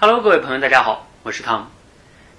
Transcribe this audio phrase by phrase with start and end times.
[0.00, 1.66] Hello，各位朋友，大家好，我是汤姆。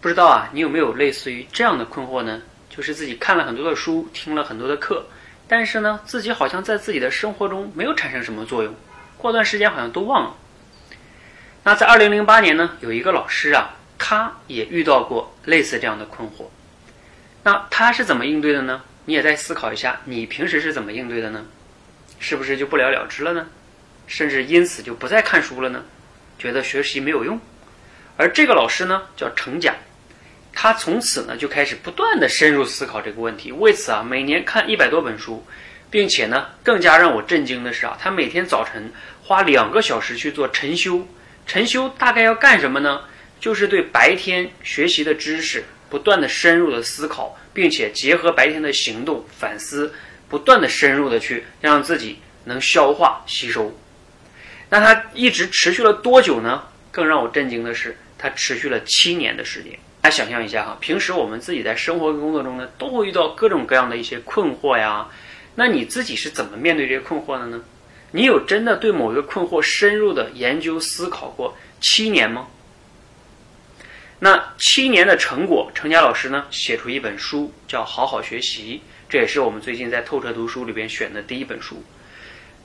[0.00, 2.40] 不知道啊，你有没有类似于这样的困惑呢？
[2.68, 5.04] 就是自己看了很多的书，听了很多的课，
[5.48, 8.72] 但是呢，自己好像在自己的生活中没有产生什么作用，
[9.18, 10.36] 过段时间好像都忘了。
[11.64, 16.44] 那在二零零八年呢，有一个老师啊，他也遇到过类似这样的困惑。
[17.42, 18.80] 那他是怎么应对的呢？
[19.06, 21.44] 你也再思考一下，你平时是怎么应对的呢？
[22.20, 23.44] 是不是就不了了之了呢？
[24.06, 25.82] 甚至因此就不再看书了呢？
[26.40, 27.38] 觉得学习没有用，
[28.16, 29.74] 而这个老师呢叫程甲，
[30.54, 33.52] 他从此呢就开始不断的深入思考这个问题。
[33.52, 35.44] 为此啊，每年看一百多本书，
[35.90, 38.90] 并且呢更加让我震惊的是啊，他每天早晨
[39.22, 41.06] 花两个小时去做晨修。
[41.46, 43.02] 晨修大概要干什么呢？
[43.38, 49.92] 就是对白天学习的知识不断的深入的思考，并且结合白天的行动反思，
[50.28, 53.74] 不断的深入的去让自己能消化吸收。
[54.70, 56.62] 那它一直持续了多久呢？
[56.90, 59.78] 更让我震惊的是，它持续了七年的时间。
[60.00, 65.08] 大家想象一下哈，平时我们自己在生活跟工作中呢，都会遇到各种各样的一些困惑呀。
[65.56, 67.60] 那你自己是怎么面对这些困惑的呢？
[68.12, 72.46] 你有真的对某一个困惑深入的研究思考过七年吗？
[74.20, 81.82] 那七年的成果，程佳老师呢写出一本书，叫《好好学习》，这也是我们最近在透彻读书里边选的第一本书。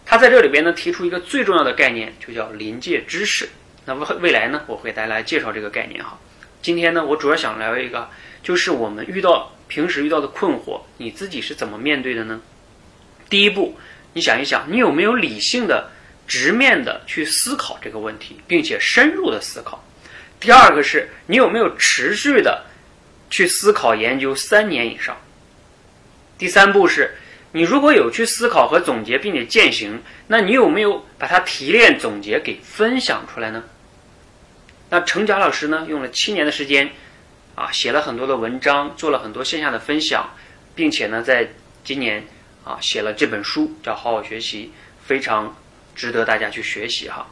[0.06, 3.50] 他在这里边呢提出一个最重要的概念，就叫临界知识。
[3.86, 6.20] 那未未来呢，我会带来介绍这个概念哈。
[6.62, 8.08] 今天呢，我主要想聊一个，
[8.44, 12.40] 就是我们遇到平时遇到的困惑，你自己是怎么面对的呢？
[13.30, 13.78] 第一步，
[14.14, 15.90] 你想一想，你有没有理性的、
[16.28, 19.84] 直面的去思考这个问题，并且深入的思考？
[20.40, 22.64] 第二个是你有没有持续的
[23.32, 25.18] 去思考研究三年以上？
[26.38, 27.16] 第三步是。
[27.56, 33.64] 你如果有去思考和总结，并且践行，那你有没有把它提炼总结给分享出来呢？
[34.90, 36.92] 那程甲老师呢，用了七年的时间，
[37.56, 40.30] 啊，写了很多的文章，做了很多线下的分享，
[40.76, 41.48] 并且呢，在
[41.82, 42.28] 今年
[42.66, 44.74] 啊，写了这本书，叫《好好学习》，
[45.08, 45.56] 非常
[45.96, 47.26] 值得大家去学习哈。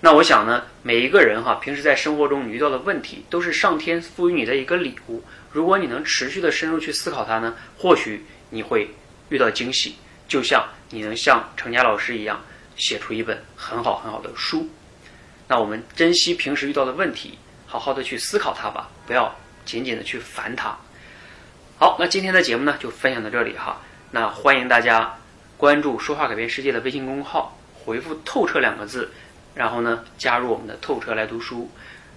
[0.00, 5.22] 那我想呢，每一个人哈，平时在生活中你遇到的问题，都是上天赋予你的一个礼物。
[5.52, 8.88] 如果你能持续的深入去思考它呢，或许你会。
[9.28, 9.94] 遇到惊喜，
[10.28, 12.40] 就像你能像程佳老师一样
[12.76, 14.68] 写出一本很好很好的书。
[15.48, 19.34] 那我们珍惜平时遇到的问题，好好的去思考它吧，不要
[19.64, 20.76] 仅仅的去烦它。
[21.78, 23.80] 好，那今天的节目呢就分享到这里哈。
[24.10, 25.14] 那欢迎大家
[25.56, 29.12] 关注“说话改变世界”的微信公众号，回复“透彻”两个字，
[29.54, 31.70] 然后呢加入我们的“透彻来读书”，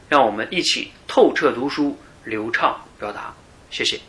[0.07, 3.33] 让我们一起透彻读书，流畅表达。
[3.69, 3.99] 谢谢。